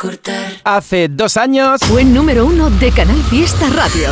recordar. 0.00 0.52
Hace 0.64 1.08
dos 1.08 1.36
años. 1.36 1.80
Fue 1.86 2.04
número 2.04 2.46
uno 2.46 2.70
de 2.70 2.90
Canal 2.90 3.22
Fiesta 3.24 3.66
Radio. 3.74 4.08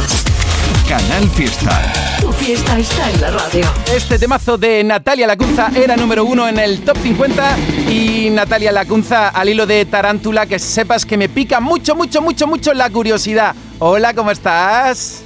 Canal 0.89 1.29
Fiesta. 1.31 1.93
Tu 2.21 2.33
fiesta 2.33 2.79
está 2.79 3.11
en 3.11 3.21
la 3.21 3.31
radio. 3.31 3.65
Este 3.95 4.19
temazo 4.19 4.59
de 4.59 4.85
Natalia 4.85 5.27
Lacunza 5.27 5.71
era 5.75 5.97
número 5.97 6.25
uno 6.25 6.49
en 6.49 6.59
el 6.59 6.81
top 6.83 6.97
50 7.03 7.59
y 7.91 8.29
Natalia 8.31 8.73
Lacunza 8.73 9.29
al 9.29 9.49
hilo 9.49 9.67
de 9.67 9.85
Tarántula, 9.85 10.47
que 10.47 10.59
sepas 10.59 11.05
que 11.07 11.17
me 11.17 11.29
pica 11.29 11.61
mucho, 11.61 11.95
mucho, 11.95 12.21
mucho, 12.23 12.47
mucho 12.47 12.75
la 12.75 12.91
curiosidad. 12.91 13.55
Hola, 13.79 14.15
¿cómo 14.15 14.31
estás? 14.31 15.23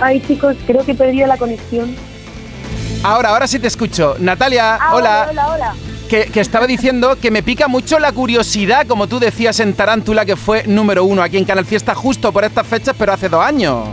Ay, 0.00 0.22
chicos, 0.26 0.56
creo 0.66 0.84
que 0.84 0.92
he 0.92 0.94
perdido 0.94 1.26
la 1.26 1.36
conexión. 1.36 1.94
Ahora, 3.02 3.30
ahora 3.30 3.46
sí 3.46 3.58
te 3.58 3.66
escucho. 3.66 4.16
Natalia, 4.18 4.76
Ah, 4.76 4.94
hola. 4.94 5.26
Hola, 5.30 5.48
hola. 5.48 5.74
Que, 6.10 6.24
que 6.24 6.40
estaba 6.40 6.66
diciendo 6.66 7.16
que 7.22 7.30
me 7.30 7.40
pica 7.44 7.68
mucho 7.68 8.00
la 8.00 8.10
curiosidad, 8.10 8.84
como 8.88 9.06
tú 9.06 9.20
decías 9.20 9.60
en 9.60 9.74
Tarántula, 9.74 10.24
que 10.24 10.34
fue 10.34 10.64
número 10.66 11.04
uno 11.04 11.22
aquí 11.22 11.36
en 11.36 11.44
Canal 11.44 11.64
Fiesta 11.64 11.94
justo 11.94 12.32
por 12.32 12.42
estas 12.42 12.66
fechas, 12.66 12.96
pero 12.98 13.12
hace 13.12 13.28
dos 13.28 13.44
años. 13.44 13.86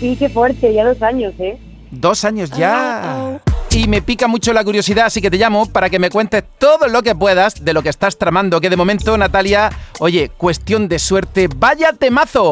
Sí, 0.00 0.16
qué 0.18 0.30
fuerte, 0.30 0.72
ya 0.72 0.82
dos 0.86 1.02
años, 1.02 1.34
¿eh? 1.38 1.58
Dos 1.90 2.24
años 2.24 2.50
ya. 2.52 3.38
Y 3.68 3.86
me 3.86 4.00
pica 4.00 4.28
mucho 4.28 4.54
la 4.54 4.64
curiosidad, 4.64 5.04
así 5.04 5.20
que 5.20 5.30
te 5.30 5.36
llamo 5.36 5.66
para 5.66 5.90
que 5.90 5.98
me 5.98 6.08
cuentes 6.08 6.42
todo 6.56 6.88
lo 6.88 7.02
que 7.02 7.14
puedas 7.14 7.62
de 7.62 7.74
lo 7.74 7.82
que 7.82 7.90
estás 7.90 8.16
tramando. 8.16 8.58
Que 8.58 8.70
de 8.70 8.76
momento, 8.76 9.18
Natalia, 9.18 9.70
oye, 9.98 10.30
cuestión 10.30 10.88
de 10.88 10.98
suerte, 10.98 11.50
vaya 11.54 11.92
temazo. 11.92 12.48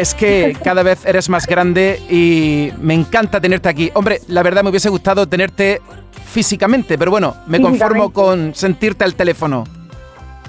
Es 0.00 0.14
que 0.14 0.56
cada 0.64 0.82
vez 0.82 1.04
eres 1.04 1.28
más 1.28 1.46
grande 1.46 2.00
y 2.08 2.72
me 2.80 2.94
encanta 2.94 3.38
tenerte 3.38 3.68
aquí. 3.68 3.90
Hombre, 3.92 4.20
la 4.28 4.42
verdad 4.42 4.62
me 4.62 4.70
hubiese 4.70 4.88
gustado 4.88 5.26
tenerte 5.26 5.82
físicamente, 6.24 6.96
pero 6.96 7.10
bueno, 7.10 7.36
me 7.46 7.60
conformo 7.60 8.10
con 8.10 8.54
sentirte 8.54 9.04
al 9.04 9.14
teléfono. 9.14 9.64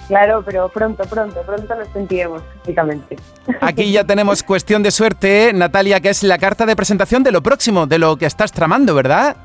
Claro, 0.08 0.42
pero 0.46 0.70
pronto, 0.70 1.04
pronto, 1.04 1.42
pronto 1.46 1.76
nos 1.76 1.90
sentiremos, 1.90 2.42
físicamente. 2.62 3.18
Aquí 3.60 3.92
ya 3.92 4.06
tenemos 4.06 4.42
cuestión 4.42 4.84
de 4.84 4.92
suerte, 4.92 5.50
¿eh? 5.50 5.54
Natalia, 5.54 6.00
que 6.00 6.12
es 6.12 6.24
la 6.24 6.38
carta 6.38 6.66
de 6.66 6.78
presentación 6.78 7.22
de 7.22 7.34
lo 7.34 7.44
próximo, 7.44 7.88
de 7.88 8.00
lo 8.00 8.16
que 8.16 8.28
estás 8.28 8.54
tramando, 8.54 8.96
¿verdad? 8.96 9.36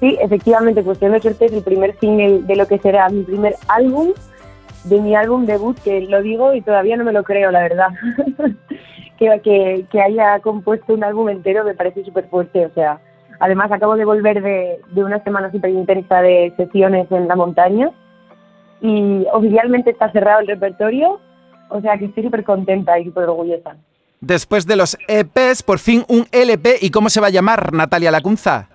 Sí, 0.00 0.18
efectivamente, 0.20 0.82
Cuestión 0.82 1.12
de 1.12 1.20
Suerte 1.22 1.46
es 1.46 1.52
el 1.54 1.62
primer 1.62 1.98
single 1.98 2.42
de 2.42 2.56
lo 2.56 2.66
que 2.66 2.78
será 2.78 3.08
mi 3.08 3.22
primer 3.22 3.54
álbum, 3.68 4.12
de 4.84 5.00
mi 5.00 5.16
álbum 5.16 5.46
debut, 5.46 5.78
que 5.82 6.02
lo 6.02 6.20
digo 6.20 6.52
y 6.52 6.60
todavía 6.60 6.98
no 6.98 7.04
me 7.04 7.12
lo 7.12 7.22
creo, 7.22 7.50
la 7.50 7.62
verdad. 7.62 7.88
que, 9.18 9.40
que, 9.42 9.86
que 9.90 10.00
haya 10.00 10.38
compuesto 10.40 10.94
un 10.94 11.04
álbum 11.04 11.28
entero 11.28 11.64
me 11.64 11.74
parece 11.74 12.04
súper 12.04 12.28
fuerte, 12.28 12.66
o 12.66 12.70
sea, 12.74 13.00
además 13.40 13.70
acabo 13.72 13.96
de 13.96 14.04
volver 14.04 14.42
de, 14.42 14.80
de 14.90 15.04
una 15.04 15.22
semana 15.22 15.50
súper 15.50 15.70
intensa 15.70 16.22
de 16.22 16.52
sesiones 16.56 17.10
en 17.10 17.28
la 17.28 17.36
montaña 17.36 17.90
y 18.80 19.26
oficialmente 19.32 19.90
está 19.90 20.10
cerrado 20.12 20.40
el 20.40 20.46
repertorio, 20.46 21.20
o 21.68 21.80
sea 21.80 21.96
que 21.96 22.06
estoy 22.06 22.24
súper 22.24 22.44
contenta 22.44 22.98
y 22.98 23.04
súper 23.06 23.24
orgullosa. 23.24 23.76
Después 24.20 24.66
de 24.66 24.76
los 24.76 24.96
EPs, 25.08 25.62
por 25.62 25.78
fin 25.78 26.04
un 26.08 26.26
LP. 26.32 26.78
¿Y 26.80 26.90
cómo 26.90 27.10
se 27.10 27.20
va 27.20 27.26
a 27.26 27.30
llamar, 27.30 27.72
Natalia 27.74 28.10
Lacunza? 28.10 28.68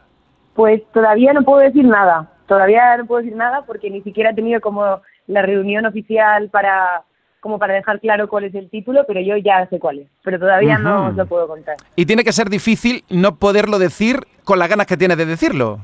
Pues 0.54 0.82
todavía 0.94 1.34
no 1.34 1.44
puedo 1.44 1.60
decir 1.60 1.86
nada, 1.86 2.30
todavía 2.48 2.98
no 2.98 3.06
puedo 3.06 3.22
decir 3.22 3.36
nada 3.36 3.64
porque 3.66 3.90
ni 3.90 4.02
siquiera 4.02 4.32
he 4.32 4.36
tenido 4.36 4.62
como 4.62 5.02
la 5.28 5.42
reunión 5.42 5.86
oficial 5.86 6.50
para 6.50 7.04
como 7.40 7.60
para 7.60 7.74
dejar 7.74 8.00
claro 8.00 8.28
cuál 8.28 8.46
es 8.46 8.56
el 8.56 8.70
título, 8.70 9.04
pero 9.08 9.22
yo 9.22 9.38
ya 9.38 9.68
sé 9.68 9.80
cuál 9.80 10.00
es, 10.00 10.08
pero 10.24 10.40
todavía 10.40 10.78
no 10.78 11.08
os 11.08 11.16
lo 11.16 11.26
puedo 11.26 11.48
contar. 11.48 11.78
Y 11.96 12.06
tiene 12.06 12.24
que 12.24 12.32
ser 12.32 12.50
difícil 12.50 13.04
no 13.10 13.36
poderlo 13.36 13.80
decir 13.80 14.20
con 14.44 14.60
las 14.60 14.70
ganas 14.70 14.88
que 14.88 14.98
tienes 14.98 15.18
de 15.18 15.26
decirlo. 15.26 15.80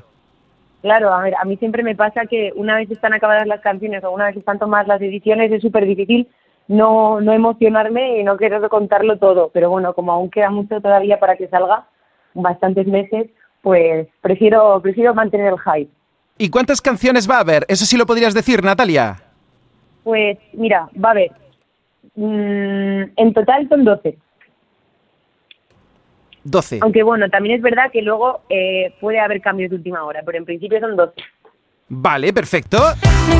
Claro, 0.82 1.14
a 1.14 1.22
ver, 1.22 1.34
a 1.40 1.46
mí 1.46 1.58
siempre 1.58 1.82
me 1.82 1.96
pasa 1.96 2.26
que 2.26 2.52
una 2.56 2.76
vez 2.76 2.92
están 2.92 3.14
acabadas 3.14 3.48
las 3.48 3.62
canciones 3.62 4.04
o 4.04 4.12
una 4.12 4.26
vez 4.26 4.38
están 4.38 4.60
tomadas 4.60 4.88
las 4.88 5.02
ediciones 5.02 5.52
es 5.52 5.62
súper 5.62 5.86
difícil 5.86 6.28
no, 6.68 7.22
no 7.22 7.34
emocionarme 7.34 8.20
y 8.20 8.24
no 8.24 8.38
querer 8.38 8.68
contarlo 8.70 9.18
todo, 9.18 9.50
pero 9.54 9.70
bueno, 9.70 9.94
como 9.94 10.12
aún 10.12 10.30
queda 10.30 10.50
mucho 10.50 10.82
todavía 10.82 11.20
para 11.20 11.36
que 11.36 11.48
salga, 11.48 11.86
bastantes 12.34 12.88
meses, 12.88 13.28
pues 13.62 14.08
prefiero, 14.22 14.82
prefiero 14.82 15.14
mantener 15.14 15.54
el 15.54 15.60
hype. 15.60 15.92
¿Y 16.38 16.50
cuántas 16.50 16.82
canciones 16.82 17.30
va 17.30 17.38
a 17.38 17.42
haber? 17.42 17.66
Eso 17.68 17.86
sí 17.86 17.98
lo 17.98 18.06
podrías 18.06 18.34
decir, 18.34 18.64
Natalia. 18.64 19.22
Pues 20.04 20.38
mira, 20.54 20.90
va 21.04 21.10
a 21.10 21.12
haber. 21.12 21.32
Mm, 22.16 23.04
en 23.16 23.34
total 23.34 23.68
son 23.70 23.84
12. 23.84 24.18
12. 26.44 26.80
Aunque 26.82 27.04
bueno, 27.04 27.30
también 27.30 27.56
es 27.56 27.62
verdad 27.62 27.92
que 27.92 28.02
luego 28.02 28.42
eh, 28.50 28.94
puede 29.02 29.20
haber 29.20 29.42
cambios 29.42 29.72
de 29.72 29.78
última 29.78 30.04
hora, 30.04 30.22
pero 30.26 30.38
en 30.38 30.46
principio 30.46 30.80
son 30.80 30.96
12. 30.96 31.14
Vale, 31.88 32.34
perfecto. 32.34 32.80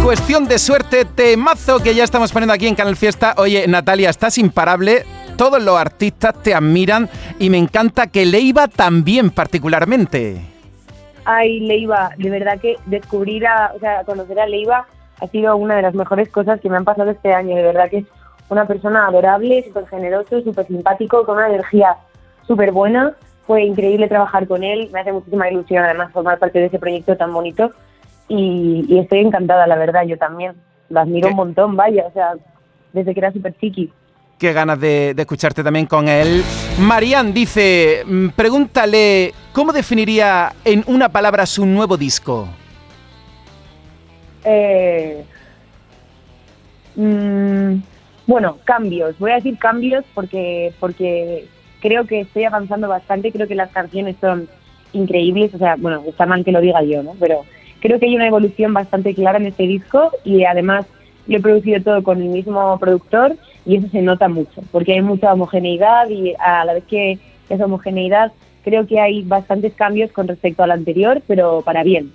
Cuestión 0.04 0.48
de 0.48 0.60
suerte, 0.60 1.06
temazo 1.06 1.80
que 1.82 1.96
ya 1.96 2.04
estamos 2.04 2.32
poniendo 2.32 2.54
aquí 2.54 2.68
en 2.68 2.76
Canal 2.76 2.96
Fiesta. 2.96 3.34
Oye, 3.38 3.68
Natalia, 3.68 4.10
estás 4.10 4.38
imparable. 4.38 5.04
Todos 5.36 5.62
los 5.64 5.78
artistas 5.78 6.42
te 6.44 6.54
admiran 6.54 7.10
y 7.40 7.50
me 7.50 7.58
encanta 7.58 8.08
que 8.08 8.26
Leiva 8.26 8.68
también 8.68 9.32
particularmente. 9.32 10.42
Ay, 11.26 11.60
Leiva, 11.62 12.12
de 12.18 12.30
verdad 12.30 12.60
que 12.60 12.76
descubrir, 12.86 13.48
a, 13.48 13.72
o 13.76 13.80
sea, 13.80 14.04
conocer 14.04 14.40
a 14.40 14.46
Leiva 14.46 14.88
ha 15.20 15.28
sido 15.28 15.56
una 15.56 15.76
de 15.76 15.82
las 15.82 15.96
mejores 15.96 16.30
cosas 16.30 16.62
que 16.62 16.70
me 16.70 16.78
han 16.78 16.86
pasado 16.86 17.10
este 17.10 17.34
año. 17.34 17.56
De 17.56 17.64
verdad 17.64 17.90
que 17.90 17.98
es 17.98 18.06
una 18.50 18.66
persona 18.68 19.08
adorable, 19.08 19.64
súper 19.66 19.88
generoso, 19.88 20.42
súper 20.42 20.68
simpático, 20.68 21.26
con 21.26 21.38
una 21.38 21.48
energía 21.48 21.98
súper 22.48 22.72
buena. 22.72 23.16
Fue 23.48 23.64
increíble 23.64 24.08
trabajar 24.08 24.48
con 24.48 24.64
él, 24.64 24.90
me 24.92 25.02
hace 25.02 25.12
muchísima 25.12 25.50
ilusión 25.50 25.84
además 25.84 26.12
formar 26.12 26.40
parte 26.40 26.60
de 26.60 26.66
ese 26.66 26.80
proyecto 26.80 27.16
tan 27.16 27.32
bonito 27.32 27.72
y, 28.28 28.86
y 28.88 29.00
estoy 29.00 29.20
encantada, 29.20 29.68
la 29.68 29.76
verdad, 29.76 30.04
yo 30.06 30.18
también. 30.18 30.54
Lo 30.90 31.00
admiro 31.00 31.28
¿Qué? 31.28 31.32
un 31.32 31.38
montón, 31.38 31.76
vaya, 31.76 32.06
o 32.08 32.12
sea, 32.12 32.34
desde 32.94 33.14
que 33.14 33.20
era 33.20 33.32
súper 33.32 33.56
chiqui. 33.58 33.92
Qué 34.38 34.52
ganas 34.52 34.80
de, 34.80 35.14
de 35.16 35.22
escucharte 35.22 35.64
también 35.64 35.86
con 35.86 36.08
él. 36.08 36.44
Marian 36.80 37.34
dice, 37.34 38.04
mm, 38.06 38.30
pregúntale, 38.30 39.34
¿cómo 39.54 39.72
definiría 39.72 40.54
en 40.66 40.84
una 40.88 41.10
palabra 41.10 41.46
su 41.46 41.66
nuevo 41.66 41.98
disco? 41.98 42.48
Eh, 44.44 45.26
mm, 46.96 47.45
bueno, 48.28 48.58
cambios. 48.64 49.18
Voy 49.20 49.32
a 49.32 49.36
decir 49.36 49.58
cambios 49.58 50.04
porque, 50.14 50.74
porque 50.80 51.48
creo 51.82 52.06
que 52.06 52.22
estoy 52.22 52.46
avanzando 52.46 52.88
bastante. 52.88 53.32
Creo 53.32 53.48
que 53.48 53.56
las 53.56 53.72
canciones 53.72 54.16
son 54.20 54.48
increíbles. 54.94 55.54
O 55.54 55.58
sea, 55.58 55.76
bueno, 55.78 56.04
está 56.08 56.26
mal 56.26 56.44
que 56.44 56.52
lo 56.52 56.62
diga 56.62 56.82
yo, 56.84 57.04
¿no? 57.04 57.16
Pero 57.20 57.46
creo 57.80 58.00
que 58.00 58.08
hay 58.08 58.16
una 58.16 58.28
evolución 58.28 58.74
bastante 58.74 59.14
clara 59.14 59.38
en 59.38 59.46
este 59.46 59.68
disco 59.68 60.12
y 60.24 60.44
además 60.44 60.86
lo 61.28 61.38
he 61.38 61.42
producido 61.42 61.82
todo 61.82 62.04
con 62.04 62.22
el 62.22 62.30
mismo 62.30 62.78
productor 62.80 63.36
y 63.66 63.78
eso 63.78 63.88
se 63.90 64.02
nota 64.02 64.28
mucho 64.28 64.62
porque 64.72 64.94
hay 64.94 65.02
mucha 65.02 65.34
homogeneidad 65.34 66.10
y 66.10 66.34
a 66.40 66.66
la 66.66 66.74
vez 66.74 66.84
que 66.86 67.20
esa 67.50 67.66
homogeneidad 67.66 68.32
creo 68.64 68.88
que 68.88 69.00
hay 69.00 69.24
bastantes 69.24 69.74
cambios 69.74 70.12
con 70.12 70.28
respecto 70.28 70.64
al 70.64 70.72
anterior, 70.72 71.22
pero 71.28 71.62
para 71.62 71.84
bien. 71.84 72.12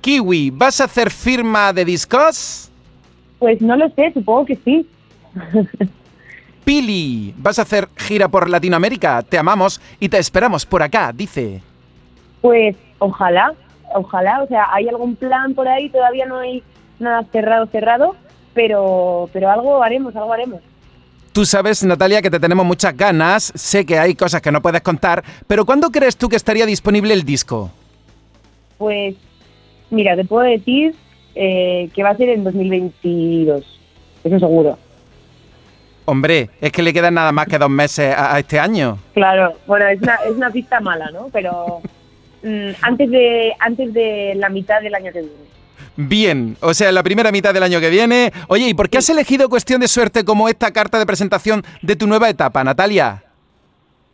Kiwi, 0.00 0.50
¿vas 0.50 0.80
a 0.80 0.84
hacer 0.84 1.10
firma 1.10 1.72
de 1.74 1.84
discos? 1.84 2.70
Pues 3.38 3.60
no 3.60 3.76
lo 3.76 3.90
sé, 3.90 4.12
supongo 4.14 4.46
que 4.46 4.56
sí. 4.56 4.86
Pili, 6.64 7.34
¿vas 7.36 7.58
a 7.58 7.62
hacer 7.62 7.88
gira 7.96 8.28
por 8.28 8.48
Latinoamérica? 8.48 9.22
Te 9.22 9.38
amamos 9.38 9.80
y 9.98 10.08
te 10.08 10.18
esperamos 10.18 10.66
por 10.66 10.82
acá, 10.82 11.12
dice. 11.12 11.62
Pues 12.40 12.76
ojalá, 12.98 13.54
ojalá, 13.94 14.42
o 14.42 14.46
sea, 14.46 14.66
hay 14.72 14.88
algún 14.88 15.16
plan 15.16 15.54
por 15.54 15.66
ahí, 15.66 15.88
todavía 15.88 16.26
no 16.26 16.38
hay 16.38 16.62
nada 16.98 17.24
cerrado, 17.32 17.66
cerrado, 17.66 18.16
pero, 18.54 19.28
pero 19.32 19.50
algo 19.50 19.82
haremos, 19.82 20.14
algo 20.14 20.32
haremos. 20.32 20.60
Tú 21.32 21.44
sabes, 21.44 21.84
Natalia, 21.84 22.22
que 22.22 22.30
te 22.30 22.40
tenemos 22.40 22.66
muchas 22.66 22.96
ganas, 22.96 23.52
sé 23.54 23.86
que 23.86 23.98
hay 23.98 24.14
cosas 24.14 24.42
que 24.42 24.50
no 24.50 24.60
puedes 24.60 24.82
contar, 24.82 25.24
pero 25.46 25.64
¿cuándo 25.64 25.90
crees 25.90 26.16
tú 26.16 26.28
que 26.28 26.36
estaría 26.36 26.66
disponible 26.66 27.14
el 27.14 27.24
disco? 27.24 27.70
Pues 28.78 29.14
mira, 29.90 30.16
te 30.16 30.24
puedo 30.24 30.44
decir 30.44 30.94
eh, 31.34 31.88
que 31.94 32.02
va 32.02 32.10
a 32.10 32.16
ser 32.16 32.30
en 32.30 32.44
2022, 32.44 33.64
eso 34.24 34.38
seguro. 34.38 34.78
Hombre, 36.04 36.50
es 36.60 36.72
que 36.72 36.82
le 36.82 36.92
quedan 36.92 37.14
nada 37.14 37.32
más 37.32 37.46
que 37.46 37.58
dos 37.58 37.70
meses 37.70 38.14
a, 38.14 38.34
a 38.34 38.38
este 38.38 38.58
año. 38.58 38.98
Claro, 39.14 39.54
bueno, 39.66 39.86
es 39.86 40.00
una, 40.02 40.14
es 40.26 40.32
una 40.32 40.50
pista 40.50 40.80
mala, 40.80 41.10
¿no? 41.12 41.28
Pero 41.32 41.80
mm, 42.42 42.70
antes, 42.82 43.10
de, 43.10 43.52
antes 43.60 43.92
de 43.92 44.34
la 44.36 44.48
mitad 44.48 44.80
del 44.80 44.94
año 44.94 45.12
que 45.12 45.20
viene. 45.20 45.50
Bien, 45.96 46.56
o 46.60 46.72
sea, 46.72 46.92
la 46.92 47.02
primera 47.02 47.30
mitad 47.30 47.52
del 47.52 47.62
año 47.62 47.80
que 47.80 47.90
viene. 47.90 48.32
Oye, 48.48 48.68
¿y 48.68 48.74
por 48.74 48.88
qué 48.88 48.98
has 48.98 49.10
elegido 49.10 49.48
cuestión 49.48 49.80
de 49.80 49.88
suerte 49.88 50.24
como 50.24 50.48
esta 50.48 50.72
carta 50.72 50.98
de 50.98 51.06
presentación 51.06 51.62
de 51.82 51.96
tu 51.96 52.06
nueva 52.06 52.28
etapa, 52.30 52.64
Natalia? 52.64 53.22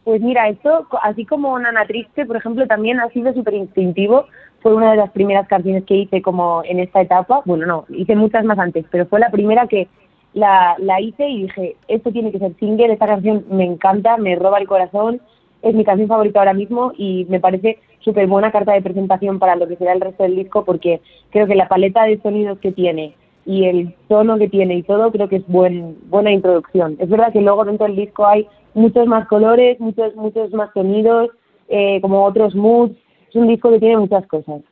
Pues 0.04 0.20
mira, 0.20 0.48
esto, 0.48 0.86
así 1.02 1.24
como 1.24 1.58
Nana 1.58 1.84
Triste, 1.86 2.26
por 2.26 2.36
ejemplo, 2.36 2.66
también 2.66 3.00
ha 3.00 3.08
sido 3.10 3.32
súper 3.34 3.54
instintivo. 3.54 4.26
Fue 4.62 4.74
una 4.74 4.92
de 4.92 4.96
las 4.96 5.10
primeras 5.10 5.48
canciones 5.48 5.84
que 5.84 5.94
hice 5.94 6.22
como 6.22 6.62
en 6.64 6.80
esta 6.80 7.00
etapa. 7.00 7.42
Bueno, 7.44 7.66
no, 7.66 7.84
hice 7.88 8.16
muchas 8.16 8.44
más 8.44 8.58
antes, 8.58 8.84
pero 8.90 9.06
fue 9.06 9.20
la 9.20 9.30
primera 9.30 9.66
que 9.66 9.88
la, 10.36 10.76
la 10.78 11.00
hice 11.00 11.28
y 11.28 11.42
dije, 11.42 11.76
esto 11.88 12.12
tiene 12.12 12.30
que 12.30 12.38
ser 12.38 12.54
single, 12.60 12.92
esta 12.92 13.06
canción 13.06 13.44
me 13.50 13.64
encanta, 13.64 14.16
me 14.16 14.36
roba 14.36 14.58
el 14.58 14.68
corazón 14.68 15.20
es 15.62 15.74
mi 15.74 15.84
canción 15.84 16.08
favorita 16.08 16.38
ahora 16.38 16.54
mismo 16.54 16.92
y 16.96 17.26
me 17.28 17.40
parece 17.40 17.78
súper 18.00 18.26
buena 18.26 18.52
carta 18.52 18.72
de 18.72 18.82
presentación 18.82 19.38
para 19.38 19.56
lo 19.56 19.66
que 19.66 19.76
será 19.76 19.92
el 19.92 20.00
resto 20.00 20.22
del 20.22 20.36
disco 20.36 20.64
porque 20.64 21.00
creo 21.30 21.46
que 21.46 21.54
la 21.54 21.68
paleta 21.68 22.04
de 22.04 22.20
sonidos 22.22 22.58
que 22.58 22.72
tiene 22.72 23.14
y 23.44 23.64
el 23.64 23.94
tono 24.08 24.38
que 24.38 24.48
tiene 24.48 24.76
y 24.76 24.82
todo 24.82 25.10
creo 25.10 25.28
que 25.28 25.36
es 25.36 25.46
buen, 25.46 25.96
buena 26.08 26.32
introducción. 26.32 26.96
Es 26.98 27.08
verdad 27.08 27.32
que 27.32 27.40
luego 27.40 27.64
dentro 27.64 27.86
del 27.86 27.96
disco 27.96 28.26
hay 28.26 28.46
muchos 28.74 29.06
más 29.06 29.26
colores, 29.28 29.78
muchos, 29.80 30.14
muchos 30.16 30.52
más 30.52 30.70
sonidos, 30.72 31.30
eh, 31.68 32.00
como 32.00 32.24
otros 32.24 32.54
moods. 32.54 32.96
Es 33.28 33.36
un 33.36 33.48
disco 33.48 33.70
que 33.70 33.78
tiene 33.78 33.98
muchas 33.98 34.26
cosas. 34.26 34.62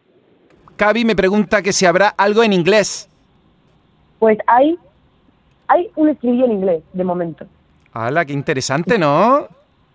Cavi 0.76 1.05
me 1.05 1.14
pregunta 1.14 1.62
que 1.62 1.72
si 1.72 1.87
habrá 1.87 2.08
algo 2.08 2.43
en 2.43 2.52
inglés. 2.52 3.08
Pues 4.19 4.38
hay, 4.46 4.76
hay 5.69 5.90
un 5.96 6.08
estribillo 6.08 6.46
en 6.46 6.52
inglés, 6.52 6.82
de 6.93 7.05
momento. 7.05 7.46
¡Hala, 7.93 8.25
qué 8.25 8.32
interesante, 8.32 8.99
¿no? 8.99 9.49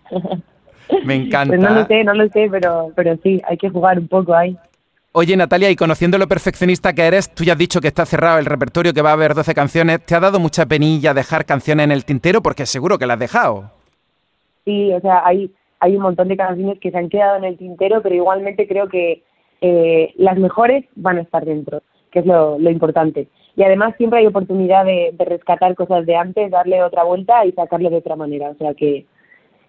Me 1.06 1.16
encanta. 1.16 1.56
Pues 1.56 1.60
no 1.60 1.76
lo 1.76 1.86
sé, 1.86 2.04
no 2.04 2.14
lo 2.14 2.28
sé, 2.30 2.48
pero, 2.50 2.92
pero 2.96 3.18
sí, 3.24 3.42
hay 3.48 3.58
que 3.58 3.70
jugar 3.70 4.00
un 4.00 4.08
poco 4.08 4.34
ahí. 4.34 4.58
Oye, 5.12 5.36
Natalia, 5.36 5.70
y 5.70 5.76
conociendo 5.76 6.18
lo 6.18 6.28
perfeccionista 6.28 6.94
que 6.94 7.02
eres, 7.04 7.34
tú 7.34 7.44
ya 7.44 7.54
has 7.54 7.60
dicho 7.60 7.82
que 7.82 7.88
está 7.88 8.06
cerrado 8.06 8.38
el 8.38 8.46
repertorio, 8.46 8.94
que 8.94 9.02
va 9.02 9.10
a 9.10 9.14
haber 9.14 9.34
12 9.34 9.54
canciones. 9.56 10.06
¿Te 10.06 10.16
ha 10.16 10.20
dado 10.20 10.40
mucha 10.40 10.66
penilla 10.68 11.14
dejar 11.14 11.46
canciones 11.46 11.86
en 11.86 11.92
el 11.92 12.06
tintero? 12.06 12.42
Porque 12.42 12.66
seguro 12.66 12.98
que 13.00 13.08
las 13.08 13.16
has 13.16 13.20
dejado. 13.20 13.72
Sí, 14.66 14.94
o 14.94 15.02
sea, 15.02 15.26
hay, 15.26 15.52
hay 15.80 15.96
un 15.96 16.04
montón 16.04 16.28
de 16.28 16.38
canciones 16.38 16.80
que 16.80 16.92
se 16.92 16.98
han 16.98 17.10
quedado 17.10 17.38
en 17.38 17.44
el 17.44 17.58
tintero, 17.58 18.02
pero 18.04 18.14
igualmente 18.14 18.68
creo 18.68 18.88
que 18.88 19.24
eh, 19.62 20.14
las 20.16 20.38
mejores 20.38 20.86
van 20.96 21.18
a 21.18 21.22
estar 21.22 21.44
dentro, 21.44 21.82
que 22.12 22.20
es 22.20 22.26
lo, 22.26 22.60
lo 22.60 22.70
importante. 22.70 23.28
Y 23.56 23.64
además 23.64 23.96
siempre 23.98 24.20
hay 24.20 24.28
oportunidad 24.28 24.86
de, 24.86 25.12
de 25.14 25.26
rescatar 25.26 25.76
cosas 25.76 26.06
de 26.06 26.16
antes, 26.16 26.52
darle 26.52 26.82
otra 26.84 27.04
vuelta 27.04 27.46
y 27.46 27.52
sacarlo 27.52 27.90
de 27.90 27.98
otra 27.98 28.16
manera. 28.16 28.52
O 28.52 28.56
sea 28.56 28.74
que 28.74 29.06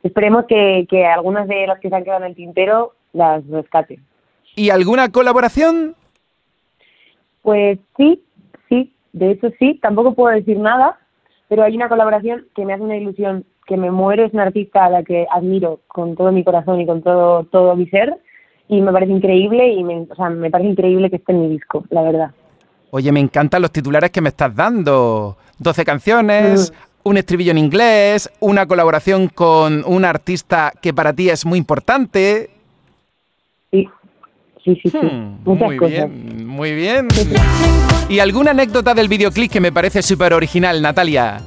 esperemos 0.03 0.45
que, 0.47 0.87
que 0.89 1.07
algunas 1.07 1.49
de 1.49 1.67
las 1.67 1.81
que 1.81 1.89
se 1.89 1.97
han 1.97 2.05
quedado 2.05 2.25
en 2.25 2.31
el 2.31 2.37
tintero 2.37 2.93
las 3.13 3.47
rescaten. 3.49 4.05
¿Y 4.57 4.71
alguna 4.71 5.11
colaboración? 5.11 5.95
Pues 7.43 7.79
sí, 7.97 8.23
sí, 8.69 8.93
de 9.13 9.33
hecho 9.33 9.51
sí, 9.59 9.79
tampoco 9.81 10.15
puedo 10.15 10.35
decir 10.35 10.59
nada, 10.59 10.99
pero 11.49 11.63
hay 11.63 11.75
una 11.75 11.89
colaboración 11.89 12.47
que 12.55 12.65
me 12.65 12.75
hace 12.75 12.83
una 12.83 12.97
ilusión, 12.97 13.45
que 13.67 13.77
me 13.77 13.91
muero, 13.91 14.25
es 14.25 14.33
una 14.33 14.45
artista 14.45 14.85
a 14.85 14.91
la 14.91 15.03
que 15.03 15.27
admiro 15.31 15.81
con 15.89 16.17
todo 16.17 16.33
mi 16.33 16.45
corazón 16.45 16.81
y 16.81 16.87
con 16.87 17.03
todo, 17.03 17.45
todo 17.45 17.77
mi 17.77 17.87
ser, 17.89 18.19
y 18.71 18.81
me 18.81 18.93
parece 18.93 19.13
increíble, 19.13 19.73
y 19.73 19.83
me, 19.83 20.07
o 20.09 20.15
sea, 20.15 20.31
me 20.31 20.49
parece 20.49 20.71
increíble 20.71 21.11
que 21.11 21.17
esté 21.17 21.33
en 21.33 21.41
mi 21.43 21.49
disco, 21.49 21.85
la 21.91 22.03
verdad. 22.03 22.31
Oye, 22.93 23.11
me 23.11 23.19
encantan 23.21 23.63
los 23.63 23.73
titulares 23.73 24.11
que 24.11 24.21
me 24.21 24.29
estás 24.29 24.55
dando. 24.55 25.37
12 25.59 25.85
canciones, 25.85 26.73
un 27.03 27.17
estribillo 27.17 27.51
en 27.51 27.59
inglés, 27.59 28.31
una 28.39 28.67
colaboración 28.67 29.29
con 29.29 29.85
un 29.85 30.05
artista 30.05 30.73
que 30.81 30.95
para 30.95 31.13
ti 31.13 31.31
es 31.31 31.45
muy 31.45 31.59
importante. 31.59 32.51
Sí, 33.73 33.89
sí, 34.65 34.81
sí, 34.83 34.91
sí. 34.91 34.99
Hmm, 34.99 35.39
muchas 35.45 35.67
muy 35.67 35.77
cosas. 35.77 35.93
bien, 35.93 36.47
muy 36.47 36.75
bien. 36.75 37.09
¿Y 38.09 38.21
alguna 38.21 38.53
anécdota 38.53 38.95
del 38.95 39.09
videoclip 39.09 39.51
que 39.51 39.61
me 39.61 39.73
parece 39.73 40.03
súper 40.03 40.33
original, 40.33 40.81
Natalia? 40.81 41.41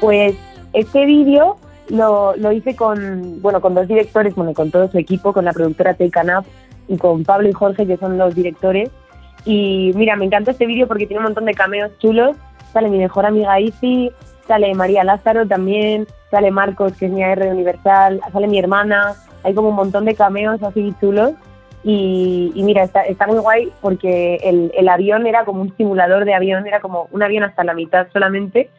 Pues 0.00 0.34
este 0.72 1.06
vídeo 1.06 1.56
lo, 1.88 2.36
lo 2.36 2.52
hice 2.52 2.74
con, 2.74 3.40
bueno, 3.40 3.60
con 3.60 3.74
dos 3.74 3.88
directores, 3.88 4.34
bueno, 4.34 4.54
con 4.54 4.70
todo 4.70 4.90
su 4.90 4.98
equipo, 4.98 5.32
con 5.32 5.44
la 5.44 5.52
productora 5.52 5.96
Up 5.98 6.44
y 6.88 6.96
con 6.96 7.24
Pablo 7.24 7.48
y 7.48 7.52
Jorge, 7.52 7.86
que 7.86 7.96
son 7.96 8.18
los 8.18 8.34
directores. 8.34 8.90
Y 9.44 9.92
mira, 9.94 10.16
me 10.16 10.24
encanta 10.24 10.50
este 10.50 10.66
vídeo 10.66 10.88
porque 10.88 11.06
tiene 11.06 11.18
un 11.18 11.24
montón 11.24 11.44
de 11.44 11.54
cameos 11.54 11.96
chulos. 11.98 12.36
Sale 12.72 12.88
mi 12.88 12.98
mejor 12.98 13.26
amiga 13.26 13.60
Isi, 13.60 14.10
sale 14.46 14.74
María 14.74 15.04
Lázaro 15.04 15.46
también, 15.46 16.06
sale 16.30 16.50
Marcos, 16.50 16.92
que 16.96 17.06
es 17.06 17.12
mi 17.12 17.22
AR 17.22 17.46
Universal, 17.46 18.20
sale 18.32 18.48
mi 18.48 18.58
hermana. 18.58 19.14
Hay 19.44 19.54
como 19.54 19.68
un 19.68 19.76
montón 19.76 20.04
de 20.04 20.14
cameos 20.14 20.62
así 20.62 20.94
chulos. 21.00 21.32
Y, 21.84 22.50
mira, 22.56 22.82
está, 22.82 23.02
está 23.02 23.28
muy 23.28 23.38
guay 23.38 23.72
porque 23.80 24.40
el 24.74 24.88
avión 24.88 25.24
era 25.24 25.44
como 25.44 25.62
un 25.62 25.76
simulador 25.76 26.24
de 26.24 26.34
avión, 26.34 26.66
era 26.66 26.80
como 26.80 27.06
un 27.12 27.22
avión 27.22 27.44
hasta 27.44 27.62
la 27.62 27.74
mitad 27.74 28.08
solamente 28.12 28.70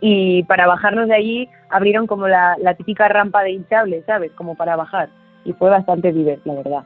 y 0.00 0.42
para 0.44 0.66
bajarnos 0.66 1.08
de 1.08 1.14
allí 1.14 1.48
abrieron 1.70 2.06
como 2.06 2.28
la, 2.28 2.56
la 2.60 2.74
típica 2.74 3.08
rampa 3.08 3.42
de 3.42 3.52
hinchable, 3.52 4.02
¿sabes? 4.06 4.32
Como 4.32 4.54
para 4.54 4.76
bajar. 4.76 5.08
Y 5.44 5.52
fue 5.52 5.70
bastante 5.70 6.12
divertido, 6.12 6.54
la 6.54 6.62
verdad. 6.62 6.84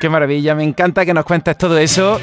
Qué 0.00 0.08
maravilla, 0.08 0.54
me 0.54 0.64
encanta 0.64 1.04
que 1.04 1.12
nos 1.12 1.24
cuentes 1.24 1.56
todo 1.58 1.76
eso. 1.76 2.18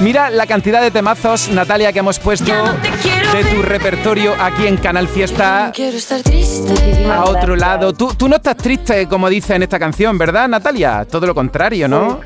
Mira 0.00 0.28
la 0.28 0.46
cantidad 0.46 0.82
de 0.82 0.90
temazos, 0.90 1.48
Natalia, 1.50 1.92
que 1.92 2.00
hemos 2.00 2.18
puesto 2.18 2.52
de 2.52 3.44
tu 3.44 3.62
repertorio 3.62 4.34
aquí 4.40 4.66
en 4.66 4.76
Canal 4.76 5.06
Fiesta. 5.06 5.70
Quiero 5.74 5.96
estar 5.96 6.20
triste. 6.22 6.74
A 7.08 7.24
otro 7.24 7.54
lado. 7.54 7.92
Tú, 7.92 8.12
tú 8.16 8.28
no 8.28 8.36
estás 8.36 8.56
triste, 8.56 9.06
como 9.08 9.28
dice 9.28 9.54
en 9.54 9.62
esta 9.62 9.78
canción, 9.78 10.18
¿verdad, 10.18 10.48
Natalia? 10.48 11.04
Todo 11.04 11.26
lo 11.26 11.34
contrario, 11.34 11.86
¿no? 11.86 12.20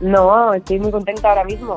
No, 0.00 0.54
estoy 0.54 0.80
muy 0.80 0.90
contenta 0.90 1.28
ahora 1.28 1.44
mismo. 1.44 1.76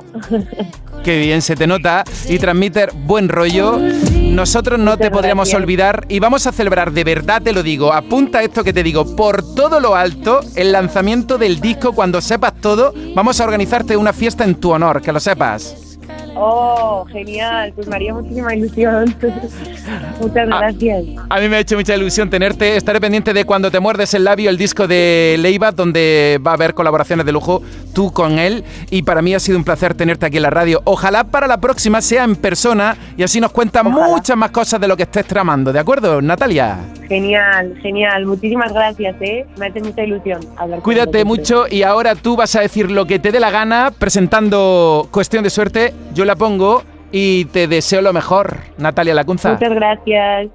Qué 1.04 1.20
bien 1.20 1.42
se 1.42 1.56
te 1.56 1.68
nota 1.68 2.06
y 2.30 2.40
transmite 2.40 2.88
buen 3.06 3.28
rollo. 3.28 3.78
Nosotros 3.78 4.80
no 4.80 4.98
te 4.98 5.12
podríamos 5.12 5.50
gracias. 5.50 5.62
olvidar 5.62 6.06
y 6.08 6.20
vamos 6.20 6.48
a 6.48 6.54
celebrar, 6.54 6.92
de 6.94 7.04
verdad 7.04 7.42
te 7.42 7.52
lo 7.52 7.62
digo, 7.62 7.92
apunta 7.92 8.42
esto 8.42 8.64
que 8.64 8.72
te 8.72 8.81
digo, 8.81 9.16
por 9.16 9.44
todo 9.56 9.80
lo 9.80 9.96
alto, 9.96 10.40
el 10.56 10.72
lanzamiento 10.72 11.38
del 11.38 11.60
disco, 11.60 11.94
cuando 11.94 12.22
sepas 12.22 12.54
todo, 12.62 12.94
vamos 13.14 13.42
a 13.42 13.44
organizarte 13.44 13.98
una 13.98 14.14
fiesta 14.14 14.46
en 14.46 14.56
tu 14.56 14.72
honor, 14.72 15.02
que 15.02 15.12
lo 15.12 15.19
sepas. 15.19 15.93
Oh, 16.35 17.06
genial, 17.12 17.71
pues 17.75 17.88
me 17.88 17.95
haría 17.95 18.13
muchísima 18.13 18.56
ilusión. 18.56 19.15
Muchas 20.21 20.47
Ah. 20.51 20.59
gracias. 20.59 21.03
A 21.30 21.39
mí 21.39 21.50
me 21.50 21.57
ha 21.57 21.59
hecho 21.59 21.75
mucha 21.75 21.95
ilusión 21.95 22.30
tenerte. 22.30 22.75
Estaré 22.75 23.00
pendiente 23.01 23.33
de 23.33 23.45
cuando 23.45 23.69
te 23.71 23.80
muerdes 23.80 24.13
el 24.13 24.24
labio, 24.24 24.50
el 24.50 24.57
disco 24.57 24.88
de 24.88 25.35
Leiva, 25.39 25.71
donde 25.71 26.39
va 26.45 26.51
a 26.51 26.53
haber 26.56 26.74
colaboraciones 26.74 27.25
de 27.25 27.31
lujo 27.31 27.62
tú 27.94 28.12
con 28.12 28.39
él. 28.39 28.63
Y 28.89 29.03
para 29.03 29.21
mí 29.21 29.33
ha 29.35 29.39
sido 29.39 29.57
un 29.57 29.63
placer 29.63 29.94
tenerte 29.94 30.25
aquí 30.25 30.38
en 30.38 30.44
la 30.44 30.50
radio. 30.50 30.81
Ojalá 30.85 31.24
para 31.25 31.47
la 31.47 31.57
próxima 31.57 32.01
sea 32.01 32.24
en 32.24 32.35
persona 32.35 32.95
y 33.18 33.24
así 33.24 33.39
nos 33.39 33.51
cuentas 33.51 33.83
Ojalá. 33.85 34.07
muchas 34.07 34.38
más 34.38 34.51
cosas 34.51 34.80
de 34.81 34.88
lo 34.88 34.97
que 34.97 35.03
estés 35.03 35.25
tramando. 35.25 35.71
¿De 35.74 35.80
acuerdo, 35.80 36.21
Natalia? 36.21 36.77
Genial, 37.07 37.75
genial. 37.81 38.25
Muchísimas 38.25 38.74
gracias, 38.74 39.15
¿eh? 39.21 39.45
Me 39.57 39.68
hace 39.68 39.81
mucha 39.81 40.03
ilusión 40.03 40.39
hablar 40.57 40.80
Cuídate 40.81 41.24
mucho 41.25 41.65
y 41.69 41.83
ahora 41.83 42.15
tú 42.15 42.35
vas 42.35 42.56
a 42.56 42.62
decir 42.62 42.89
lo 42.89 43.06
que 43.06 43.19
te 43.19 43.31
dé 43.31 43.39
la 43.39 43.51
gana 43.51 43.91
presentando 43.97 45.07
Cuestión 45.12 45.44
de 45.44 45.50
Suerte. 45.50 45.94
Yo 46.24 46.28
la 46.28 46.38
pongo 46.38 46.84
y 47.12 47.44
te 47.52 47.68
deseo 47.68 48.02
lo 48.02 48.14
mejor, 48.14 48.56
Natalia 48.78 49.14
Lacunza. 49.14 49.52
Muchas 49.52 49.74
gracias. 49.74 50.52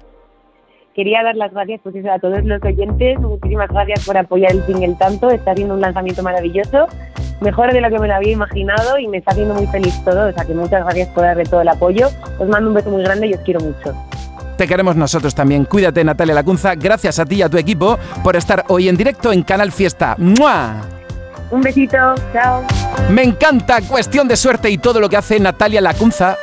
Quería 0.95 1.21
dar 1.21 1.35
las 1.35 1.51
gracias 1.53 1.79
pues, 1.83 1.95
eso, 1.95 2.11
a 2.11 2.17
todos 2.17 2.43
los 2.43 2.59
oyentes. 2.63 3.19
Muchísimas 3.19 3.69
gracias 3.69 4.03
por 4.03 4.17
apoyar 4.17 4.53
el 4.53 4.65
single 4.65 4.95
tanto. 4.97 5.29
Está 5.29 5.51
haciendo 5.51 5.75
un 5.75 5.81
lanzamiento 5.81 6.23
maravilloso, 6.23 6.87
mejor 7.41 7.71
de 7.71 7.81
lo 7.81 7.89
que 7.91 7.99
me 7.99 8.07
lo 8.07 8.15
había 8.15 8.31
imaginado 8.31 8.97
y 8.97 9.07
me 9.07 9.19
está 9.19 9.33
haciendo 9.33 9.53
muy 9.53 9.67
feliz 9.67 9.93
todo. 10.03 10.29
O 10.29 10.33
sea 10.33 10.43
que 10.43 10.55
muchas 10.55 10.83
gracias 10.83 11.09
por 11.09 11.23
darle 11.23 11.43
todo 11.43 11.61
el 11.61 11.67
apoyo. 11.67 12.07
Os 12.39 12.47
mando 12.47 12.69
un 12.69 12.73
beso 12.73 12.89
muy 12.89 13.03
grande 13.03 13.27
y 13.27 13.35
os 13.35 13.41
quiero 13.41 13.59
mucho. 13.59 13.93
Te 14.57 14.67
queremos 14.67 14.95
nosotros 14.95 15.35
también. 15.35 15.65
Cuídate, 15.65 16.03
Natalia 16.03 16.33
Lacunza. 16.33 16.73
Gracias 16.73 17.19
a 17.19 17.27
ti 17.27 17.35
y 17.35 17.41
a 17.43 17.49
tu 17.49 17.59
equipo 17.59 17.99
por 18.23 18.35
estar 18.35 18.65
hoy 18.69 18.89
en 18.89 18.97
directo 18.97 19.31
en 19.31 19.43
Canal 19.43 19.71
Fiesta. 19.71 20.15
¡Mua! 20.17 20.98
Un 21.51 21.61
besito, 21.61 21.97
chao. 22.33 22.63
Me 23.09 23.23
encanta 23.23 23.81
Cuestión 23.81 24.27
de 24.27 24.35
Suerte 24.37 24.69
y 24.69 24.77
todo 24.77 24.99
lo 24.99 25.09
que 25.09 25.17
hace 25.17 25.39
Natalia 25.39 25.81
Lacunza. 25.81 26.37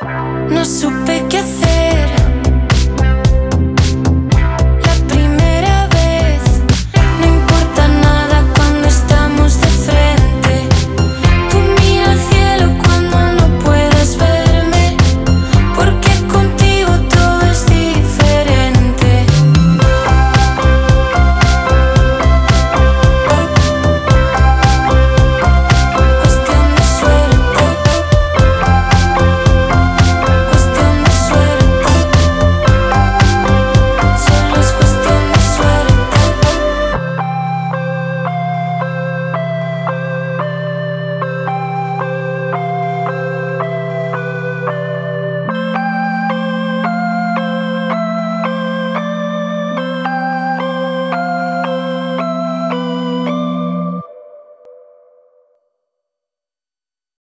No 0.49 0.65
supe 0.65 1.23
qué 1.29 1.37
hacer. 1.39 1.76